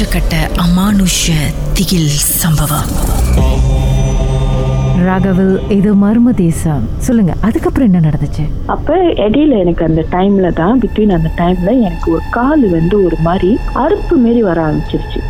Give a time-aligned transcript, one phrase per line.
[0.00, 1.32] உச்சக்கட்ட அமானுஷ்ய
[1.76, 2.86] திகில் சம்பவம்.
[5.06, 6.84] ராகவில் இது மர்ம தேசம்.
[7.06, 8.44] சொல்லுங்க அதுக்கப்புறம் என்ன நடந்துச்சு?
[8.74, 13.50] அப்ப இடையில எனக்கு அந்த டைம்ல தான் பிட்வீன் அந்த டைம்ல எனக்கு ஒரு கால் வந்து ஒரு மாதிரி
[13.82, 15.20] அறுப்பு மாரி வர ஆரம்பிச்சிருச்சு.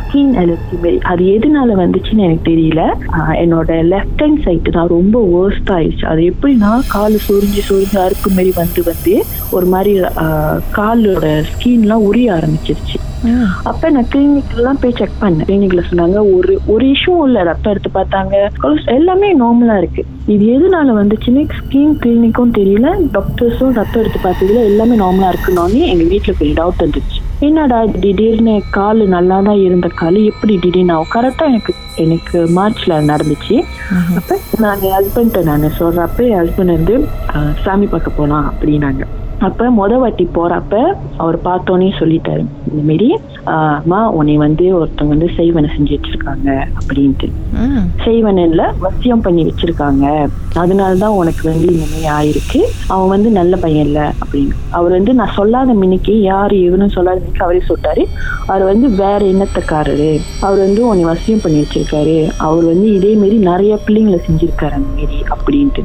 [0.00, 0.98] ஸ்கின் அலர்ஜி மாரி.
[1.12, 2.82] அது எதனால வந்துச்சுன்னு எனக்கு தெரியல.
[3.44, 6.08] என்னோட லெஃப்ட் ஹேண்ட் சைடு தான் ரொம்ப வேர்ஸ்ட் ஆயிடுச்சு.
[6.14, 9.16] அது எப்படின்னா கால் சொரிஞ்சு சொரிஞ்சு அறுப்பு மாரி வந்து வந்து
[9.58, 9.94] ஒரு மாதிரி
[10.80, 12.98] காலோட ஸ்கின்லாம் உரிய ஆரம்பிச்சிருச்சு.
[13.70, 15.46] அப்ப நான் கிளினிக் எல்லாம் போய் செக் பண்ணேன்.
[15.48, 17.42] கிளினிக்ல சொன்னாங்க ஒரு ஒரு இஷ்யூ இல்ல.
[17.48, 18.34] ரத்தம் எடுத்து பார்த்தாங்க.
[18.96, 20.02] எல்லாமே நார்மலா இருக்கு.
[20.34, 26.34] இது எதனால வந்துச்சுன்னு ஸ்கின் கிளினிக்கும் தெரியல டாக்டர்ஸும் ரத்தம் எடுத்து பார்த்ததுல எல்லாமே நார்மலா இருக்குன்னு எங்க வீட்டுல
[26.40, 27.20] பெரிய டவுட் வந்துச்சு.
[27.48, 31.12] என்னடா திடீர்னு கால் நல்லா தான் இருந்த கால் எப்படி திடீர்னு ஆகும்?
[31.14, 31.72] கரெக்டா எனக்கு
[32.04, 33.56] எனக்கு மார்ச்ல நடந்துச்சு.
[34.18, 36.96] அப்ப நான் என் ஹஸ்பண்ட்ட நான் சொல்றப்ப என் ஹஸ்பண்ட் வந்து
[37.64, 39.04] சாமி பார்க்க போலாம் அப்படின்னாங்க.
[39.42, 40.74] அப்போ முத வாட்டி போகிறப்ப
[41.16, 42.42] அவர் பார்த்தோன்னே சொல்லிட்டாரு.
[42.70, 43.08] இந்த மாரி
[43.44, 47.28] அம்மா உன்னை வந்து ஒருத்தவங்க வந்து செய்வனை செஞ்சு வச்சிருக்காங்க அப்படின்ட்டு.
[48.04, 50.28] செய்வனில் வசியம் பண்ணி வச்சிருக்காங்க.
[50.54, 52.60] அதனாலதான் உனக்கு வந்து இந்த மாதிரி ஆயிருக்கு.
[52.86, 54.52] அவன் வந்து நல்ல பையன் இல்ல அப்படின்னு.
[54.70, 58.04] அவர் வந்து நான் சொல்லாத மின்னிக்கு யாரு எவனும் சொல்லாத மின்னிக்கு அவரே சொல்லிட்டாரு.
[58.46, 60.20] அவர் வந்து வேற இனத்தக்காரரு.
[60.40, 62.30] அவர் வந்து உன்னை வசியம் பண்ணி வச்சிருக்காரு.
[62.36, 65.84] அவர் வந்து இதே மாரி நிறைய பிள்ளைங்களை செஞ்சிருக்காரு அந்த மாரி அப்படின்ட்டு.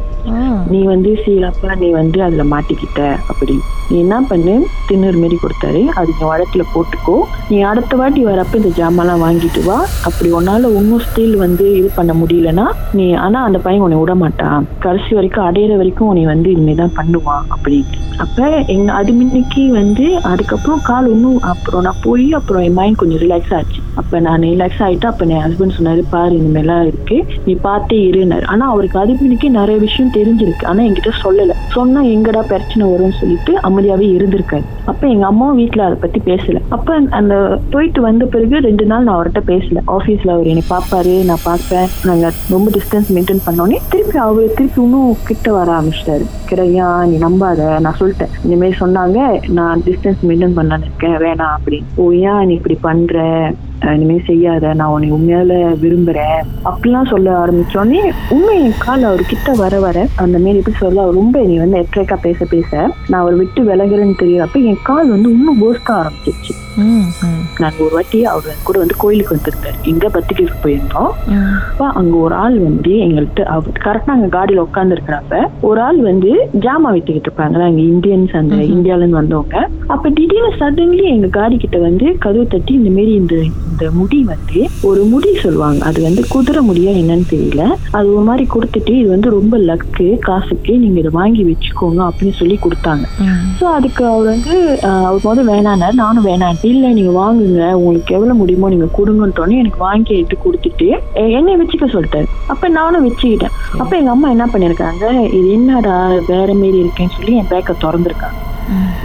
[0.69, 4.67] நீ வந்து சீலப்பா நீ வந்து அதுல மாட்டிக்கிட்ட அப்படி நீ என்ன பண்ணு?
[4.89, 5.85] திண்ணூறு மாரி கொடுத்தாரு.
[5.85, 7.23] அது நீ வழக்குல போட்டுக்கோ.
[7.49, 9.77] நீ அடுத்த வாட்டி வரப்ப இந்த ஜாமான்லாம் வாங்கிட்டு வா.
[10.03, 14.67] அப்படி உன்னால இன்னும் ஸ்டில் வந்து இது பண்ண முடியலன்னா நீ ஆனா அந்த பையன் உன்னை விட மாட்டான்.
[14.79, 20.81] கடைசி வரைக்கும் அடையிற வரைக்கும் உன்னை வந்து இனிமேதான் பண்ணுவான் அப்படின்ட்டு அப்ப எங்க அது முன்னைக்கு வந்து அதுக்கப்புறம்
[20.83, 23.81] கால் இன்னும் அப்புறம் நான் போய் அப்புறம் என் மைண்ட் கொஞ்சம் ரிலாக்ஸ் ஆச்சு.
[24.01, 27.17] அப்போ நான் ரிலாக்ஸ் ஆகிட்டு அப்போ என் ஹஸ்பண்ட் சொன்னார் பாரு இந்த மாதிரிலாம் இருக்கு.
[27.45, 29.13] நீ பார்த்தே இருந்தார் ஆனால் அவருக்கு அது
[29.59, 30.65] நிறைய விஷயம் தெரிஞ்சிருக்கு.
[30.71, 31.55] ஆனால் என்கிட்ட சொல்லலை.
[31.75, 34.65] சொன்னால் எங்கடா பிரச்சனை வரும்னு சொல்லிட்டு அமைதியாகவே இருந்திருக்காரு.
[34.91, 36.61] அப்போ எங்கள் அம்மாவும் வீட்டில் அதை பற்றி பேசலை.
[36.75, 37.35] அப்போ அந்த
[37.73, 39.81] போயிட்டு வந்த பிறகு ரெண்டு நாள் நான் அவர்கிட்ட பேசல.
[39.97, 45.15] ஆஃபீஸில் அவர் என்னை பார்ப்பாரு நான் பார்ப்பேன் நாங்கள் ரொம்ப டிஸ்டன்ஸ் மெயின்டைன் பண்ணோன்னே திருப்பி அவர் திருப்பி இன்னும்
[45.29, 46.27] கிட்ட வர ஆரம்பிச்சிட்டாரு.
[46.51, 47.61] கிடையா நீ நம்பாத.
[47.85, 48.33] நான் சொல்லிட்டேன்.
[48.45, 49.19] இந்தமாரி சொன்னாங்க
[49.59, 51.17] நான் டிஸ்டன்ஸ் மெயின்டைன் பண்ணலான்னு இருக்கேன்.
[51.25, 51.89] வேணாம் அப்படின்னு.
[52.03, 53.25] ஓ ஏன் நீ இப்படி பண்ற?
[53.95, 55.51] இனிமே செய்யாத நான் உன்னை உண்மையால
[55.83, 56.39] விரும்புறேன்.
[56.69, 58.01] அப்படிலாம் சொல்ல ஆரம்பிச்சோடனே
[58.35, 61.81] உண்மை என் கால் அவர் கிட்ட வர வர அந்த மாரி எப்படி சொல்ல அவர் ரொம்ப நீ வந்து
[61.83, 62.71] எட்ரேக்கா பேச பேச
[63.09, 66.53] நான் அவர் விட்டு விலகுறேன்னு தெரியறப்ப என் கால் வந்து இன்னும் போஸ்க ஆரம்பிச்சிருச்சு.
[67.61, 69.77] நாங்க ஒரு வாட்டி அவர் கூட வந்து கோயிலுக்கு வந்திருந்தாரு.
[69.91, 71.11] எங்க பத்திரிக்கைக்கு போயிருந்தோம்.
[71.69, 75.39] அப்ப அங்க ஒரு ஆள் வந்து எங்கள்கிட்ட அவர் கரெக்டா அங்க காடியில உட்கார்ந்து இருக்கிறப்ப
[75.69, 76.31] ஒரு ஆள் வந்து
[76.65, 79.57] ஜாமா வித்துக்கிட்டு இருப்பாங்களா அங்க இந்தியன்ஸ் அந்த இந்தியால இருந்து வந்தவங்க.
[79.93, 83.35] அப்ப திடீர்னு சடன்லி எங்க காடி கிட்ட வந்து கதவு தட்டி இந்த மாரி இந்த
[83.77, 85.79] இந்த முடி வந்து ஒரு முடி சொல்லுவாங்க.
[85.89, 87.63] அது வந்து குதிரை முடியா என்னன்னு தெரியல.
[87.97, 92.57] அது ஒரு மாதிரி கொடுத்துட்டு இது வந்து ரொம்ப லக்கு காசுக்கு நீங்க இதை வாங்கி வச்சுக்கோங்க அப்படின்னு சொல்லி
[92.63, 93.05] கொடுத்தாங்க.
[93.59, 94.55] ஸோ அதுக்கு அவர் வந்து
[95.09, 97.61] அவர் முதல் வேணானார் நானும் வேணான் இல்லை நீங்க வாங்குங்க.
[97.81, 100.89] உங்களுக்கு எவ்வளவு முடியுமோ நீங்க கொடுங்கன்ட்டோன்னே எனக்கு வாங்கி எடுத்து கொடுத்துட்டு
[101.37, 102.29] என்னை வச்சுக்க சொல்லிட்டாரு.
[102.53, 103.55] அப்ப நானும் வச்சுக்கிட்டேன்.
[103.81, 105.05] அப்ப எங்க அம்மா என்ன பண்ணிருக்காங்க
[105.37, 105.97] இது என்னடா
[106.33, 108.41] வேற மாரி இருக்கேன்னு சொல்லி என் பேக்கை திறந்துருக்காங்க.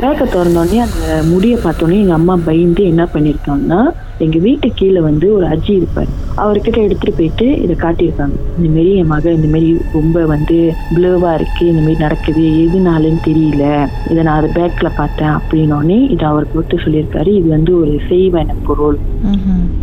[0.03, 3.83] பேக்கை திறந்தோடனே அந்த முடியை பார்த்தோன்னே எங்க அம்மா பயந்து என்ன பண்ணிருக்காங்கன்னா
[4.25, 6.11] எங்க வீட்டு கீழே வந்து ஒரு அஜி இருப்பார்.
[6.43, 8.37] அவர்கிட்ட எடுத்துட்டு போயிட்டு இதை காட்டியிருக்காங்க.
[8.59, 10.59] இந்த மாரி என் மக இந்த மாரி ரொம்ப வந்து
[10.97, 13.65] ப்ளூவா இருக்கு இந்த மாரி நடக்குது எதுனாலன்னு தெரியல
[14.11, 17.33] இதை நான் அதை பேக்ல பார்த்தேன் அப்படின்னோடனே இதை அவருக்கு விட்டு சொல்லியிருக்காரு.
[17.41, 18.99] இது வந்து ஒரு செய்வன பொருள்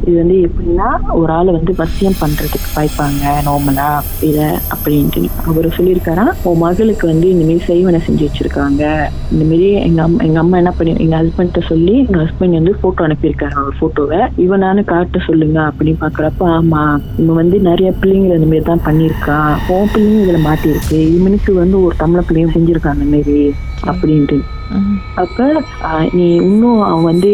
[0.07, 3.89] இது வந்து எப்படின்னா ஒரு ஆளை வந்து வசியம் பண்றதுக்கு பாய்ப்பாங்க நார்மலா
[4.29, 4.39] இத
[4.75, 5.25] அப்படின்ட்டு.
[5.49, 8.83] அவர் சொல்லியிருக்காரா உன் மகளுக்கு வந்து இந்த மாதிரி செய்வனை செஞ்சு வச்சிருக்காங்க.
[9.33, 13.07] இந்த மாதிரி எங்க அம்மா எங்க அம்மா என்ன பண்ணி எங்க ஹஸ்பண்ட்ட சொல்லி எங்க ஹஸ்பண்ட் வந்து போட்டோ
[13.07, 16.83] அனுப்பியிருக்காரு அவர் போட்டோவை இவனானு காட்ட சொல்லுங்க அப்படின்னு பாக்குறப்ப ஆமா
[17.17, 20.99] இவன் வந்து நிறைய பிள்ளைங்களை இந்த மாதிரி தான் பண்ணியிருக்கான் உன் பிள்ளைங்க இதுல மாட்டியிருக்கு.
[21.17, 23.37] இவனுக்கு வந்து ஒரு தமிழ பிள்ளையும் செஞ்சிருக்கான் அந்த மாதிரி
[23.87, 24.39] அப்படின்ட்டு.
[25.21, 25.45] அப்ப
[26.17, 27.31] நீ இன்னும் அவன் வந்து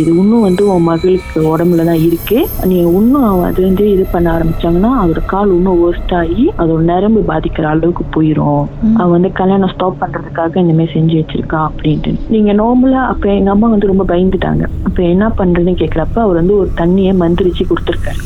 [0.00, 2.38] இது இன்னும் வந்து உன் மகளுக்கு உடம்புல தான் இருக்கு.
[2.70, 7.20] நீ இன்னும் அவன் அது வந்து இது பண்ண ஆரம்பிச்சாங்கன்னா அதோட கால் இன்னும் worst ஆகி அதோட நரம்பு
[7.30, 8.62] பாதிக்கிற அளவுக்கு போயிரும்.
[9.00, 12.14] அவன் வந்து கல்யாணம் ஸ்டாப் பண்றதுக்காக இந்த மாதிரி செஞ்சு வச்சிருக்கான் அப்படின்ட்டு.
[12.34, 14.64] நீங்க நார்மலா அப்ப எங்க அம்மா வந்து ரொம்ப பயந்துட்டாங்க.
[14.88, 18.20] அப்ப என்ன பண்றதுன்னு கேக்குறப்ப அவர் வந்து ஒரு தண்ணியை மந்திரிச்சு கொடுத்துருக்காரு.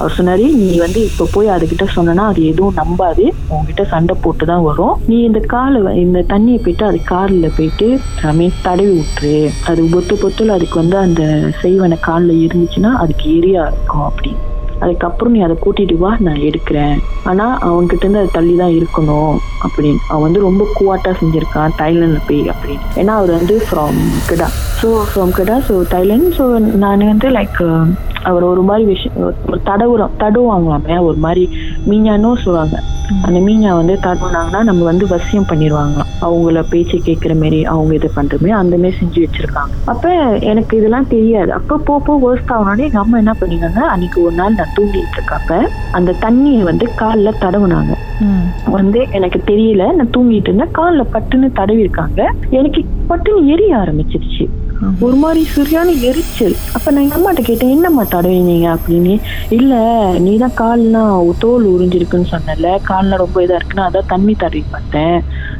[0.00, 3.24] அவர் சொன்னாரு நீ வந்து இப்ப போய் அதுகிட்ட சொன்னா அது எதுவும் நம்பாது.
[3.54, 4.94] உன்கிட்ட சண்டை போட்டு தான் வரும்.
[5.08, 7.88] நீ இந்த காலை இந்த தண்ணியை போயிட்டு அது காலில் போயிட்டு
[8.38, 9.34] மீன் தடவி விட்டுரு.
[9.70, 11.22] அது பொத்து பொத்துல அதுக்கு வந்து அந்த
[11.62, 14.32] செய்வன காலில் இருந்துச்சுன்னா அதுக்கு எரியா இருக்கும் அப்படி.
[14.84, 16.94] அதுக்கப்புறம் நீ அதை கூட்டிட்டு வா நான் எடுக்கிறேன்.
[17.30, 20.00] ஆனா அவன்கிட்ட இருந்து அது தள்ளி தான் இருக்கணும் அப்படின்னு.
[20.10, 22.86] அவன் வந்து ரொம்ப கூவாட்டா செஞ்சிருக்கான் தைலண்ட்ல போய் அப்படின்னு.
[23.00, 24.00] ஏன்னா அவர் வந்து from
[24.30, 24.48] Kedah.
[24.82, 26.46] So from Kedah so Thailand so
[26.84, 27.60] நான் வந்து லைக்
[28.30, 29.18] அவர் ஒரு மாதிரி விஷயம்
[29.50, 30.16] ஒரு தடவுறம்.
[30.22, 31.44] தடுவாங்களாமே ஒரு மாதிரி
[31.86, 32.76] மீஞ்சானோ சொல்லுவாங்க.
[33.24, 36.10] அந்த மீஞ்சா வந்து தடவுனாங்கன்னா நம்ம வந்து வசியம் பண்ணிடுவாங்களாம்.
[36.20, 39.72] அவங்கள பேச்சு கேட்குற மாரி அவங்க இது பண்ற மாதிரி அந்த மாதிரி செஞ்சு வச்சிருக்காங்க.
[39.84, 40.04] அப்ப
[40.50, 41.50] எனக்கு இதெல்லாம் தெரியாது.
[41.52, 43.80] அப்ப போ போ வேர்ஸ்ட் ஆகணும்னு எங்க அம்மா என்ன பண்ணினாங்க?
[43.94, 45.58] அன்னைக்கு ஒரு நாள் நான் தூங்கிட்டு இருக்கப்ப
[45.92, 47.92] அந்த தண்ணியை வந்து காலில் தடவுனாங்க.
[48.76, 49.84] வந்து எனக்கு தெரியல.
[49.98, 50.72] நான் தூங்கிட்டு இருந்தேன்.
[50.72, 52.80] காலில் பட்டுன்னு தடவி இருக்காங்க எனக்கு
[53.10, 54.44] பட்டுன்னு எரிய ஆரம்பிச்சிருச்சு.
[55.00, 56.56] ஒரு மாதிரி சரியான எரிச்சல்.
[56.72, 58.76] அப்ப நான் எங்க அம்மாட்ட கேட்டேன் என்னம்மா தடவினீங்க?
[58.76, 59.20] அப்படின்னு.
[59.50, 59.74] இல்ல
[60.18, 65.18] நீ தான் கால்லாம் தோல் உறிஞ்சிருக்குன்னு சொன்னல கால்லாம் ரொம்ப இதா இருக்குன்னு அதான் தண்ணி தடவி பார்த்தேன்.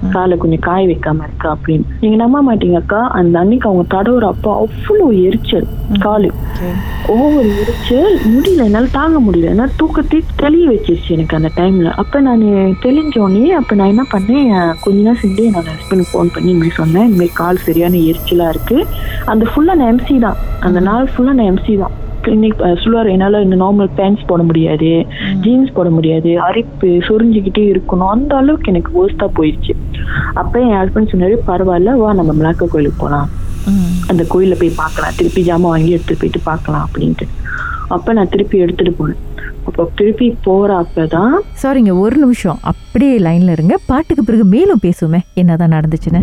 [0.08, 1.84] காலை கொஞ்சம் காய வைக்காம இருக்கா அப்படின்னு.
[2.00, 5.66] நீங்க நம்ப மாட்டீங்க அக்கா அந்த அன்னைக்கு அவங்க தடவுற அப்போ அவ்வளோ எரிச்சல்.
[5.98, 6.30] காலு.
[7.06, 8.18] ஓவர் எரிச்சல்.
[8.26, 8.64] முடியல.
[8.64, 9.50] என்னால தாங்க முடியல.
[9.50, 12.42] ஏன்னா தூக்கத்தை தெளிய வச்சிருச்சு எனக்கு அந்த டைம்ல அப்ப நான்
[12.82, 14.74] தெளிஞ்சோடனே அப்ப நான் என்ன பண்ணேன்?
[14.80, 17.06] கொஞ்ச நேரம் செஞ்சு என்னோட ஹஸ்பண்ட் ஃபோன் பண்ணி இனிமேல் சொன்னேன்.
[17.06, 18.86] இனிமேல் கால் சரியான எரிச்சலா இருக்கு.
[19.26, 20.36] அந்த ஃபுல்லா நான் எம்சி தான்.
[20.60, 21.90] அந்த நாள் ஃபுல்லா நான் எம்சி தான்.
[22.24, 24.90] கிளினிக் சொல்லுவார் என்னால் இந்த நார்மல் பேண்ட்ஸ் போட முடியாது
[25.44, 28.12] ஜீன்ஸ் போட முடியாது அரிப்பு சொரிஞ்சுக்கிட்டே இருக்கணும்.
[28.16, 29.74] அந்த அளவுக்கு எனக்கு வேர்ஸ்டா போயிடுச்சு
[30.42, 33.28] அப்போ என் ஹஸ்பண்ட் சொன்னார் பரவாயில்ல வா நம்ம மிளாக்க கோயிலுக்கு போகலாம்
[34.10, 35.16] அந்த கோயிலில் போய் பார்க்கலாம்.
[35.18, 37.26] திருப்பி ஜாமான் வாங்கி எடுத்துட்டு போயிட்டு பார்க்கலாம் அப்படின்ட்டு.
[37.94, 39.20] அப்போ நான் திருப்பி எடுத்துட்டு போனேன்.
[39.68, 42.60] அப்போ திருப்பி போகிறப்ப அப்பதான் சாரிங்க ஒரு நிமிஷம்.
[42.70, 43.74] அப்படியே லைனில் இருங்க.
[43.90, 45.20] பாட்டுக்கு பிறகு மேலும் பேசுவோமே.
[45.42, 46.22] என்னதான் நடந்துச்சுன்னு.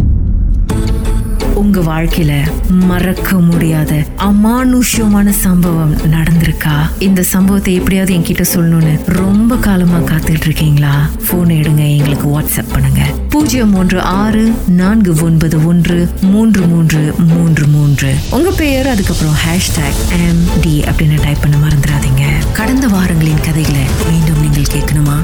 [1.54, 6.90] உங்க வாழ்க்கையில மறக்க முடியாத அமானுஷ்யமான சம்பவம் நடந்திருக்கா?
[7.00, 13.02] இந்த சம்பவத்தை எப்படியாவது என்கிட்ட சொல்லணும்னு ரொம்ப காலமா காத்துட்டு இருக்கீங்களா போன் எடுங்க எங்களுக்கு வாட்ஸ்அப் பண்ணுங்க.
[13.30, 18.14] பூஜ்ஜியம் மூன்று ஆறு நான்கு ஒன்பது ஒன்று மூன்று மூன்று மூன்று மூன்று.
[18.30, 22.24] உங்க பெயர் அதுக்கப்புறம் ஹேஷ்டாக் எம் டி அப்படின்னு டைப் பண்ண மறந்துடாதீங்க.
[22.54, 25.18] கடந்த வாரங்களின் கதைகளை மீண்டும் நீங்கள் கேட்கணுமா?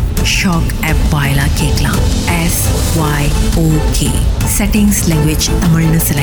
[0.43, 1.97] ஷாக் ஆப் வாயிலா கேட்கலாம்.
[2.43, 2.67] S
[2.97, 4.09] Y okay
[4.57, 6.22] settings language தமிழ்னு செலக்ட்